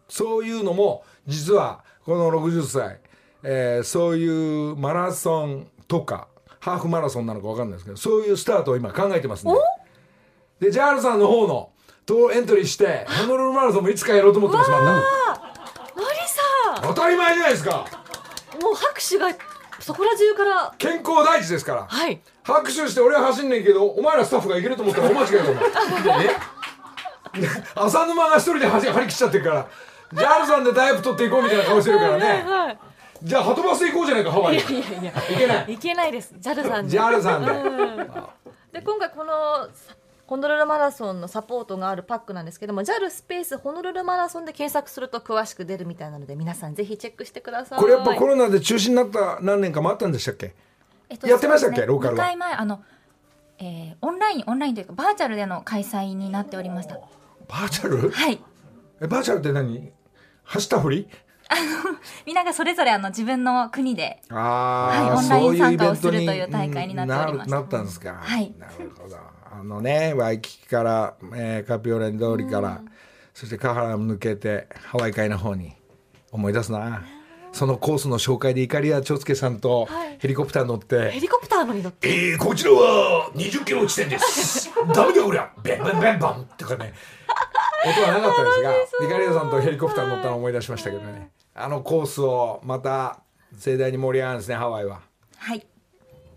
[0.08, 3.00] そういうのも実はこの60歳、
[3.44, 6.28] えーそういうマラソンとか
[6.60, 10.68] ハーフマラソンなのか分かんないですけどそういうスタートを今考えてますんで。
[10.68, 11.72] でジャールさんの方の
[12.06, 14.72] とエントリーしてホノルルマラソンもいつかやろうと思ってます
[16.94, 17.72] 当たり前じゃないですか。
[17.72, 19.28] んもう拍手が
[19.80, 20.74] そこら中から。
[20.78, 21.86] 健康第一ですから。
[21.88, 22.20] はい。
[22.44, 25.64] 拍手して俺は走んねんけどお前らスタッフがいけると思ったら大間違いだと思う
[26.24, 27.40] え
[27.76, 29.68] 浅沼が一人で張り切っちゃってるから。
[30.12, 32.80] ジャールさんでダイブ取っていこうみたいな顔してるからはいねはい。
[33.22, 35.12] じゃあはとバスで行こうじゃないかハワイにいやいやいや。
[35.12, 35.74] いけない。
[35.74, 36.34] いけないです。
[36.42, 36.90] JAL さんで。
[36.90, 37.52] ジャールさんで。
[37.52, 38.08] うん。
[38.74, 39.68] で今回この
[40.30, 47.80] ホノルルマラソンのサポートがあるパックなんですけども JAL スペースホノルルマラソンで検索すると詳しく出るみたいなので皆さんぜひチェックしてください。
[47.80, 50.54] これやっぱコロナで中止になった何年かもあったんでしたっけ？
[51.10, 51.82] えっとやってましたっけ？
[51.82, 52.84] ねローカルは？2回前あの、
[53.58, 57.00] えーオンラインオンラインというかバーチャルでの開催になっておりました。
[57.48, 58.12] バーチャル？
[58.12, 58.40] はい。
[59.02, 59.92] えバーチャルって何？
[60.44, 61.08] 走ったふり？
[62.26, 68.18] みんながそれぞれあの自分の国であはいオンライン参加をするという大会になっておりましたななったんですか？
[68.22, 69.18] はいなるほど。
[69.52, 72.82] あのね、ワイキキから、えーカピオレン通りから、
[73.34, 75.74] そしてカハラ抜けてハワイ海の方に
[76.32, 77.02] 思い出すな。
[77.52, 84.70] そのコースの紹介で怒りや長介さんとはいヘリコプター乗って、ヘリコプターのに乗ってえー、こちらは20キロ地点です。
[84.94, 85.50] ダメだこりゃ。
[85.64, 86.94] ベンベンベンバンとかね。
[87.88, 88.74] 音はなかったですが、
[89.08, 91.32] イカリアさんとヘリコプター乗ったのを思い出しましたけどね。
[91.62, 93.22] あのコースをまた
[93.58, 95.02] 盛大に盛り上がるんですね、ハワイは。
[95.38, 95.66] はい。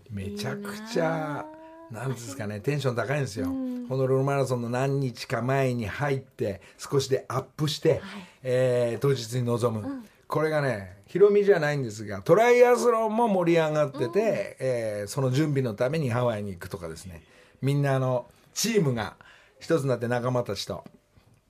[0.09, 1.45] めちゃくちゃ
[1.89, 3.45] なんですかねテンション高いんですよ、
[3.87, 8.01] ホノルルマラソンの何日か前に入って少しでアップして、
[8.41, 17.23] えー当日に臨む、これがね広みじゃないんですがトライアスロンも盛り上がってて、えーその準備のためにハワイに行くとかですね。
[17.61, 19.15] みんなあのチームが
[19.59, 20.83] 一つになって仲間たちと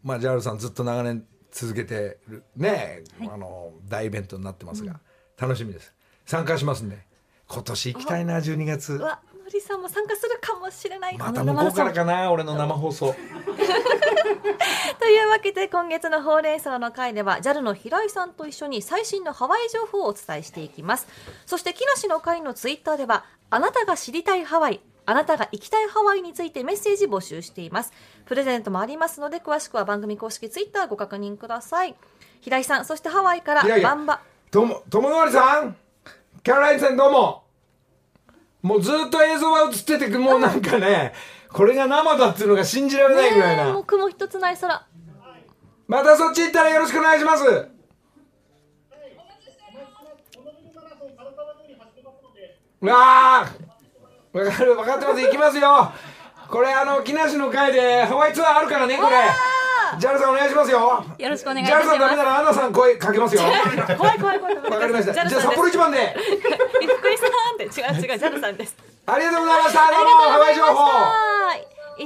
[0.03, 2.43] まあジャールさんずっと長年続けてる。
[2.55, 4.99] ね、あの大イベントになってますが、
[5.39, 5.93] 楽しみです。
[6.25, 6.97] 参加しますんで。
[7.47, 8.93] 今年行きたいな12月。
[8.93, 11.17] うわのりさんも参加するかもしれない。
[11.17, 13.13] また向こうからかな俺の生放送。
[14.99, 21.07] というわけで今月のほうれん草の会では JAL の平井さんと一緒に最新のハワイ情報をお伝えしていきます。
[21.45, 27.91] そして木梨の会のツイッターではあなたが知りたいハワイあなたが行きたいハワイについてメッセージ募集しています。
[28.25, 31.95] プレゼントもありますので詳しくは番組公式ツイッターご確認ください。
[32.41, 34.21] 平井さんそしてハワイからバンバ。
[34.51, 35.75] とも友則さん
[36.43, 37.43] キャロラインさんどうも。
[38.61, 41.13] もうずっと映像が映っててもうなんかね
[41.51, 44.87] これが生だっていうのが信じられないぐらいな、もう雲一つない空。
[45.87, 47.43] またそっち行ったらよろしくお願いします。
[52.81, 53.62] わー
[54.33, 55.21] わかる分かってます。
[55.21, 55.91] 行きますよ。
[56.49, 59.15] これあの木梨の会でハワイツアーあるからねこれ。
[59.99, 61.05] ジャルさんお願いしますよ。
[61.17, 63.41] よろしくお願いいジャルさんダメならアンナさん声かけますよ。
[63.97, 65.13] 怖い怖い怖いわかりました。
[65.13, 66.17] じゃあ札幌一番で。
[66.81, 67.63] びっくりさんって。
[67.65, 68.75] 違う違う JAL さんです。
[69.05, 69.79] ありがとうございました。
[69.91, 70.73] どうもハワイ情報。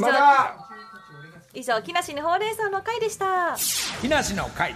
[0.02, 0.54] また。
[1.54, 3.56] 以上木梨のほうれん草の会でした。
[4.02, 4.76] 木梨の会。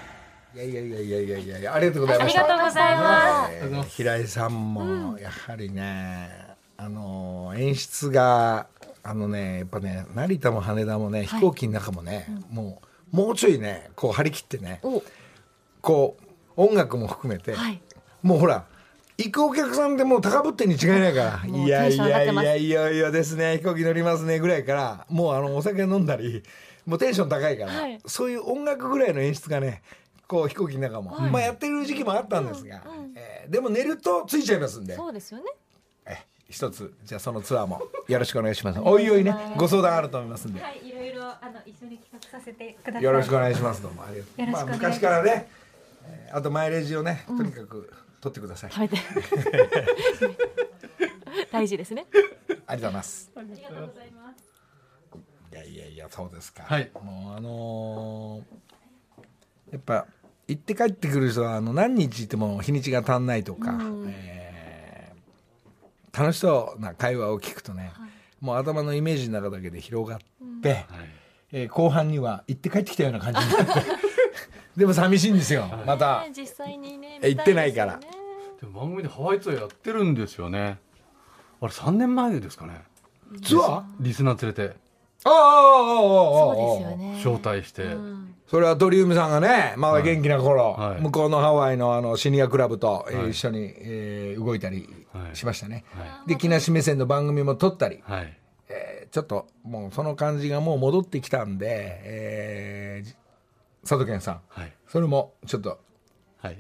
[0.54, 2.42] いやいやいやいやいやいやありがとうございました。
[2.42, 3.52] ありがとうございます。
[3.54, 6.41] えー平井さんもやはりね、
[6.84, 8.66] あの演出が
[9.04, 12.82] あのねやっぱね成田も羽田もね、飛行機の中もね、も
[13.14, 15.04] うもうちょいねこう張り切ってねお
[15.82, 16.24] こう
[16.56, 17.80] 音楽も含めて、はい。
[18.24, 18.66] もうほら
[19.20, 21.68] 行くお客さんでもう高ぶってんに違いないからい。
[21.68, 26.42] やいやいやいやいやですね飛行機乗りますねぐらいからもうあのお酒飲んだり
[26.88, 28.00] もうテンション高いから、はい。
[28.08, 29.84] そういう音楽ぐらいの演出がね
[30.28, 32.82] こう飛行機の中も、まあやってる時期もあったんですが、
[33.16, 34.96] えーでも寝るとついちゃいますんで。
[34.96, 35.46] そうですよね。
[36.06, 36.18] え
[36.52, 38.80] 一つじゃあそのツアーもよろしくお願いします。
[38.80, 43.04] おいおいねご相談あると思いますんで、はいいろいろあの一緒に企画させてください。
[43.04, 43.82] よろしくお願いします。
[43.82, 44.54] どうもありがとう。
[44.54, 45.50] まあ、昔からね
[46.06, 48.98] えーあとマイレージをねとにかく取ってください、食べて
[51.52, 52.06] 大事ですね。
[52.12, 53.32] ありがとうございます。
[53.36, 54.52] ありがとうございます。
[55.52, 56.64] いやいやいやそうですか。
[56.64, 60.06] はいもうあのーやっぱ
[60.48, 63.72] 行って帰ってくる人はあの何日いても日にちが足んないとか、
[64.08, 64.41] えー
[66.18, 67.92] 楽しそうな会話を聞くとね、
[68.40, 70.20] もう頭のイメージの中だけで広がっ
[70.62, 70.86] て、
[71.52, 73.74] えー後半には行って帰ってきたような感じになって。
[74.78, 75.66] でも寂しいんですよ。
[75.86, 76.22] また。
[76.22, 78.00] ね実際にねえ行ってないから。
[78.60, 80.80] でも番組でハワイツアーやってるんですよね。
[81.60, 82.82] あれ3年前ですかね。
[83.44, 83.84] ツアー？
[84.00, 84.76] リスナー連れて
[85.24, 87.16] ああ、ああ、そうですよね。
[87.18, 87.86] 招待して。
[88.48, 94.90] それはドリームさんがね、まだ元気な頃、はい、向こうのハワイのあのシニアクラブと、えー、一緒に、えー、動いたり
[95.34, 95.86] しましたね。
[96.28, 105.80] で、木梨目線の番組も撮ったり、はい、えー、ちょっともうその感じがもう戻ってきたんで、えー、佐藤健さん、はい、それもちょっと、
[106.40, 106.58] はい、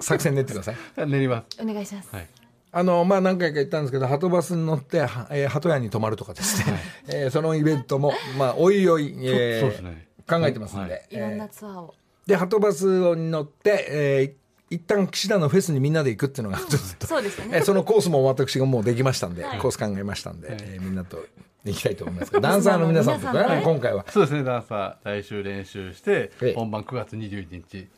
[0.00, 0.76] 作戦練ってください。
[1.06, 1.62] 練ります。
[1.62, 2.08] お願いします。
[2.12, 2.39] はい
[2.72, 6.78] あのまあ何回か言ったんですけど鳩バスに乗って、はえー鳩屋に泊まるとかですね、
[7.08, 10.08] えーそのイベントもまあおいおい、えーそうですね。
[10.28, 11.06] 考えてますんで、はい。
[11.10, 11.94] いろんなえーツアーを
[12.26, 12.84] で鳩バス
[13.16, 14.40] に乗って、えー
[14.72, 17.56] 一旦岸田のフェスにみんなで行くっていうのがちょっと、そうですよね。
[17.56, 19.58] えーそのコースも私がもうできましたんで、はい。
[19.58, 21.24] コース考えましたんで、えーみんなと
[21.64, 24.06] 行きたいと思います ダンサーの皆さんとかね、今回は。
[24.08, 24.44] そうですね。
[24.44, 26.54] ダンサー来週練習してええ。
[26.54, 27.88] 本番9月21日。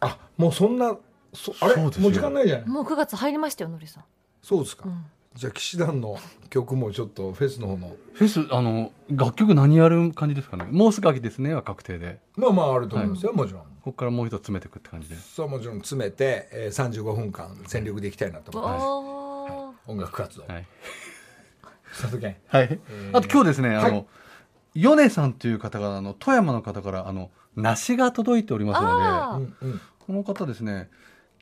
[0.00, 0.96] あもうそんな
[1.34, 1.76] そあれ？
[1.76, 2.68] もう時間ないじゃない。
[2.68, 4.04] もう9月入りましたよのりさん。
[4.42, 4.88] そうですか、
[5.34, 6.18] じゃあ騎士団の
[6.50, 7.96] 曲もちょっとフェスの方の。
[8.12, 10.66] フェスあの楽曲何やる感じですかね。
[10.70, 12.18] もうすぐ秋ですねは確定で。
[12.36, 13.62] まあまああると思いますよ、もちろん。
[13.62, 15.16] ここからもう一つ詰めていくって感じで。
[15.16, 19.72] そうもちろん詰めて、えー、35分間全力でいきたいなと思います、おー。
[19.86, 20.66] 音楽活動、はい。
[21.90, 22.36] 佐藤健。
[22.48, 22.80] はい、
[23.12, 24.06] あと今日ですね、あの
[24.74, 25.52] 米さんとい。
[25.52, 30.88] う方があの富山の方からあの梨が届いておりますのあでうんうんこの方ですね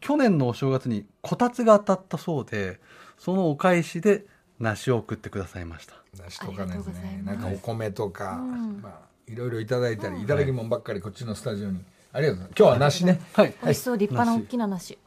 [0.00, 2.80] 去年のお正月にこたつが当たったそうで
[3.18, 4.26] そのお返しで
[4.58, 5.94] 梨を送ってくださいました。
[6.18, 6.58] 梨とかね。
[6.62, 7.24] ありがとうございます。
[7.24, 8.80] なんかお米とか、ん。
[8.82, 8.92] まあ
[9.26, 11.82] いろいろいただいたり、いただきもんばっかりこっちのスタジオに。
[12.12, 12.58] ありがとうございます。
[12.58, 13.20] 今日は梨ね。
[13.32, 13.54] はい。
[13.62, 13.96] 美味しそう。
[13.96, 14.98] 立派な大きな梨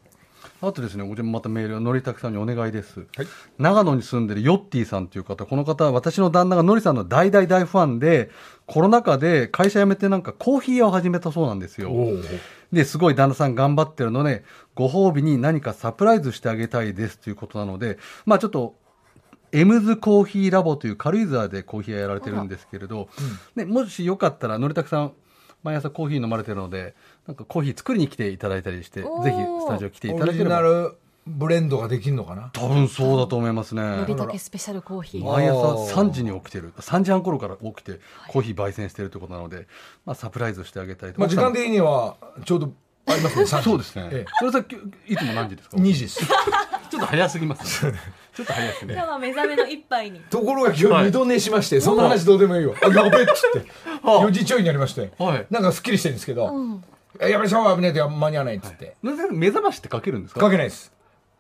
[0.66, 3.06] あとですね、こちらまたメールはのりたくさんにお願いです。
[3.18, 3.28] はい
[3.60, 8.32] 長野に住んでるヨッティさんという方、この方は私の旦那がのりさんの大大大ファンで、
[8.66, 11.92] コロナ禍で会社辞めてなんかコーヒー屋を始めたそうなんですよ。
[12.72, 18.76] で、すごい旦那さん頑張ってるので、ご褒美に何かサプライズしてあげたいですということなので、まあちょっと、
[19.52, 23.10] エムズコーヒーラボという軽井沢でコーヒー屋やられてるんですけれど、
[23.56, 25.14] ね、もしよかったら、のりたくさん、
[25.64, 26.94] 毎朝コーヒー飲まれてるので、
[27.26, 30.50] なんかコーヒー作りに来ていただいたりして、ぜひスタジオ来ていただければ。
[30.52, 32.50] ナルブレンドができるのかな？
[32.52, 33.82] 多分そうだと思いますね。
[33.82, 35.24] のりたけスペシャルコーヒー。
[35.24, 35.94] 毎朝おー。
[35.94, 36.74] 3時に起きてる。
[36.78, 39.68] 3時半頃から起きてコーヒー焙煎してるということなので、
[40.06, 42.74] まあ、サプライズしてあげたいとまあ時間的にはちょうど
[43.06, 43.44] ありますね。
[43.44, 43.64] 3時。
[43.64, 44.74] そうですね、えそれさっき
[45.08, 45.78] いつも何時ですか？
[45.78, 46.20] え、2時です。
[46.90, 47.94] ちょっと早すぎますね。
[48.36, 50.20] ちょっと早すぎねは目覚めの一杯に。
[50.30, 53.70] ところが今日二度寝しまして、そんな話どうでもいいよ あやべえっつって。
[54.04, 55.46] 4時ちょいになりまして、はい。
[55.50, 56.52] なんかすっきりしてるんですけど、
[57.20, 60.40] えやべえシャワー浴びないと間に合わないっつって、なぜ目覚ましってかけるんですか？
[60.40, 60.92] かけないです。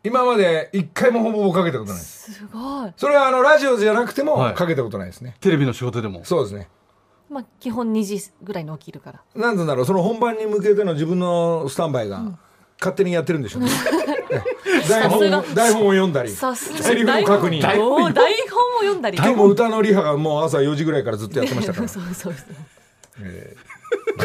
[0.03, 2.33] 今まで一回もほぼほぼかけたことないです。
[2.33, 2.93] すごい。
[2.97, 4.53] それはあのラジオじゃなくてもはい。
[4.53, 6.25] かけたことないですね、テレビの仕事でも。
[6.25, 6.67] そうですね
[7.33, 9.21] まあ基本2時ぐらいに起きるから。
[9.35, 12.23] なんだろうその本番に向けての自分のスタンバイが
[12.79, 13.69] 勝手にやってるんでしょうね。
[14.87, 16.79] 台 本台本を読んだりさすが。
[16.79, 17.61] セリフの確認。
[17.61, 19.17] 台本を読んだり。
[19.17, 21.87] 今日も歌のリハがもう朝4時ぐらいからずっとやってましたから。
[21.87, 22.33] そうそうそう。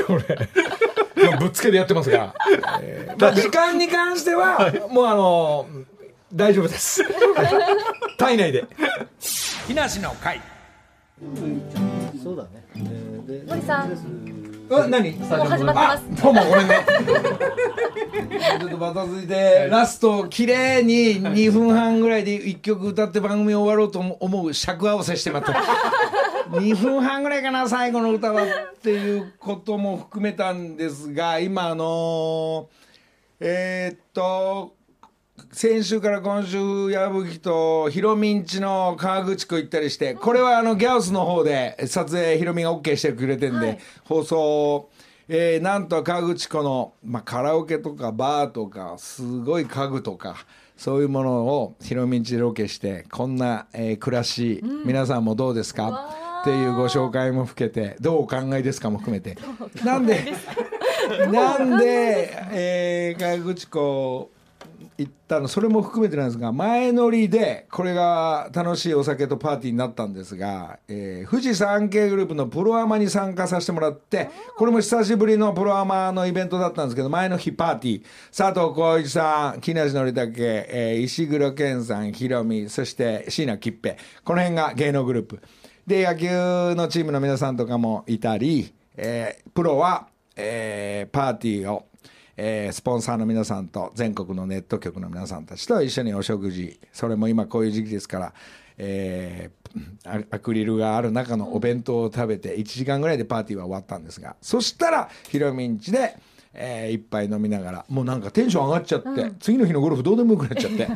[0.06, 0.48] これ
[1.30, 2.34] まあぶっつけでやってますが、
[2.80, 5.66] えーまあ、時間に関しては、もうあの
[6.32, 7.02] 大丈夫です。
[8.18, 8.66] 体内で。
[9.66, 10.40] 木梨の会
[12.22, 12.48] そうだね。
[12.76, 13.92] えーで森さん。
[14.70, 15.12] あ何？
[15.12, 16.22] もう始まってあます。
[16.22, 16.84] どうもごめんね。
[18.60, 25.52] ちょっとバタついてラスト綺麗に2分半ぐらいで1曲歌って番組終わろうと思う尺合わせしてまった。
[26.52, 28.46] 2分半ぐらいかな最後の歌はっ
[28.82, 32.68] ていうことも含めたんですが今あの
[33.40, 34.74] えーっと
[35.52, 44.90] 先週から今週矢吹とヒロミんちの川口湖行ったりしてこれはあのギャオスの方で撮影ヒロミが OK してくれてんで、放送、
[45.26, 50.36] えーなんと川口湖の、まあ、カラオケとかバーとかすごい家具とか
[50.76, 56.10] そういうものをヒロミんちでロケしてこんな、えー暮らし、皆さんもどうですか？
[56.42, 59.36] っていうご紹介も含めてどうお考えですかも含めて。
[59.84, 60.24] なんで
[61.32, 64.30] なんで、えー、川口湖
[64.96, 78.04] 行ったのそれも含めてなんですが前乗りでこれが楽しいお酒とパーティーになったんですが、えー富士山系グループのプロアマに参加させてもらってこれも久しぶりのプロアマのイベントだったんですけど前の日パーティー。
[78.36, 80.32] 佐藤浩市さん木梨憲武、
[80.68, 83.96] えー石黒賢さんヒロミそして椎名桔平。
[84.24, 85.40] この辺が芸能グループ。
[85.86, 86.28] で野球
[86.74, 91.87] のチームの皆さんとかもいたり、えープロは、えーパーティーを
[92.40, 98.32] えースポンサーの皆さんと全国のネット局の皆さんたちと一緒にお食事それも今こういう時期ですから、
[98.78, 99.58] えー
[100.04, 106.16] アアクリルがある中のお弁当を食べて1時間ぐらいでパーティーは終わったんですがそしたらヒロミんちで、
[106.54, 110.88] えー一杯飲みながらもうなんかテンション上がっちゃって、次の日のゴルフどうでもよくなっちゃって。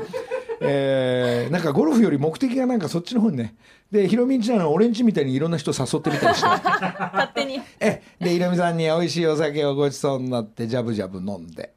[0.63, 3.55] えーなんかゴルフより目的がなんかそっちの方にね。
[3.91, 6.47] でヒロミんちなの俺んちみたいにいろんな人誘ってみたりして。
[6.47, 7.61] 勝手に。
[7.81, 11.73] えでひろみさんに美味しいお酒をごちそうになってジャブジャブ飲んで。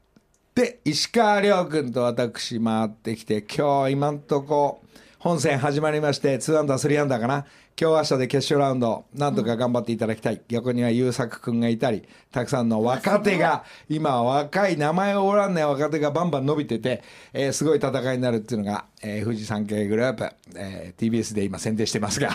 [0.54, 4.80] で石川遼君と私回ってきて今日今んとこ
[5.18, 7.46] 本戦始まりまして2アンダー3アンダーかな。
[7.80, 9.06] 今日明日で決勝ラウンド。
[9.14, 17.02] なんとか頑張っていただきたい、横には優作君がいたりたくさんの若手が今若い名前をおらんない若手がバンバン伸びてて、
[17.32, 22.30] えーすごい戦いになるっていうのが、えー富士山系グループ、えー TBS で今宣伝してますが。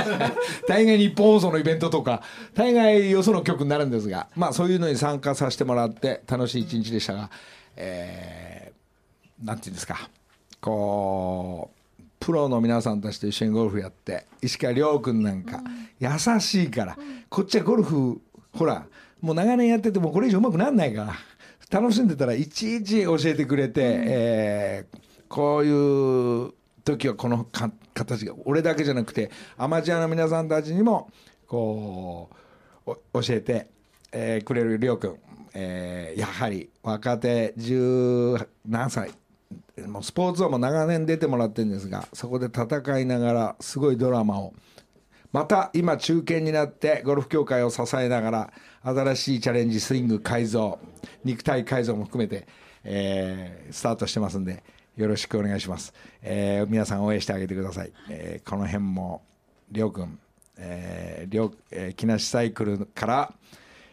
[0.66, 2.22] 大概日本放送のイベントとか
[2.54, 4.28] 大概よその局になるんですが。
[4.34, 7.30] まあそういうのに参加させてもらって楽しい一日でしたが、
[7.76, 10.08] えーなんていうんですか。
[10.62, 11.75] こう
[12.26, 15.62] プロの皆さんたちと一緒にゴルフやって石川遼君なんか
[16.00, 16.08] 優
[16.40, 16.98] しいから、
[17.28, 18.20] こっちはゴルフ
[18.52, 18.84] ほら
[19.20, 21.04] もう長年やっててもこれ以上上手くなんないか
[21.70, 24.98] ら楽しんでたらいちいち教えてくれて、えー
[25.28, 26.52] こういう
[26.84, 31.12] 時はこのか形が俺だけじゃなくてアマチュアの皆さんたちにも
[31.46, 32.28] こ
[32.86, 33.68] うお教えて、
[34.10, 35.16] えーくれるりょうくん、
[35.54, 39.12] えーやはり若手十何歳
[39.86, 44.54] もうスポーツはも長年出てもらってるんですがそこで戦いながらすごいドラマを。
[45.32, 50.78] また今中堅になってゴルフ協会を支えながら新しいチャレンジスイング改造
[51.24, 52.46] 肉体改造も含めて、
[52.84, 54.62] えースタートしてますんで
[54.96, 55.92] よろしくお願いします、
[56.22, 59.22] えー皆さん応援してあげてください、えーこの辺も
[59.70, 60.18] りょうくん、
[60.56, 63.34] えーりょうえー木梨サイクルから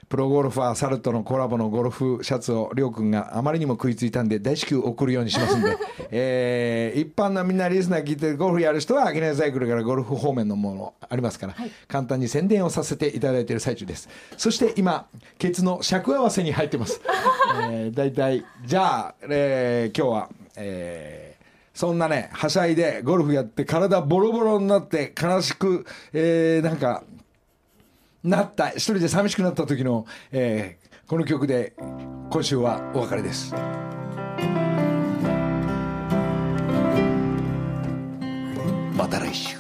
[0.10, 5.78] プロゴルファーサルトのコラボのゴルフシャツをりょうくんがあまりにも食いついたんで大至急送るようにしますんで、
[6.12, 11.56] えー一般のみんなリスナー聞いてゴルフやる人は木梨サイクルからゴルフ方面のものありますから、
[11.88, 14.10] 簡単に宣伝をさせていただいている最中です。
[14.38, 17.02] そして今ケツの尺合わせに入ってます、
[17.72, 21.44] えー、大体じゃあ、えー今日は、えー
[21.74, 27.04] そんなねはしゃいでゴルフやって体ボロボロになって悲しく、えーなんか
[28.24, 31.74] なった一人で寂しくなった時の、えーこの曲で
[32.30, 33.54] 今週はお別れです。
[38.96, 39.53] また来週。